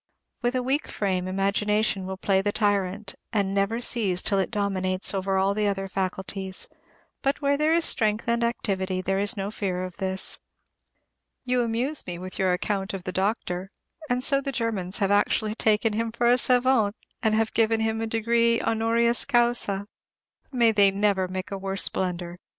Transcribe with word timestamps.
With 0.41 0.55
a 0.55 0.63
weak 0.63 0.87
frame, 0.87 1.27
imagination 1.27 2.07
will 2.07 2.17
play 2.17 2.41
the 2.41 2.51
tyrant, 2.51 3.13
and 3.31 3.53
never 3.53 3.79
cease 3.79 4.23
till 4.23 4.39
it 4.39 4.49
dominates 4.49 5.13
over 5.13 5.37
all 5.37 5.53
the 5.53 5.67
other 5.67 5.87
faculties; 5.87 6.67
but 7.21 7.39
where 7.39 7.55
there 7.55 7.71
is 7.75 7.85
strength 7.85 8.27
and 8.27 8.43
activity, 8.43 9.01
there 9.03 9.19
is 9.19 9.37
no 9.37 9.51
fear 9.51 9.83
of 9.83 9.97
this. 9.97 10.39
You 11.45 11.61
amuse 11.61 12.07
me 12.07 12.17
with 12.17 12.39
your 12.39 12.51
account 12.51 12.95
of 12.95 13.03
the 13.03 13.11
doctor; 13.11 13.69
and 14.09 14.23
so 14.23 14.41
the 14.41 14.51
Germans 14.51 14.97
have 14.97 15.11
actually 15.11 15.53
taken 15.53 15.93
him 15.93 16.11
for 16.11 16.25
a 16.25 16.39
savant, 16.39 16.95
and 17.21 17.53
given 17.53 17.81
him 17.81 18.01
a 18.01 18.07
degree 18.07 18.59
"honoris 18.59 19.23
causa." 19.23 19.85
May 20.51 20.71
they 20.71 20.89
never 20.89 21.27
make 21.27 21.51
a 21.51 21.59
worse 21.59 21.89
blunder. 21.89 22.39